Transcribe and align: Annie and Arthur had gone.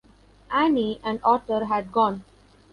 Annie 0.49 0.99
and 1.03 1.19
Arthur 1.23 1.65
had 1.65 1.91
gone. 1.91 2.23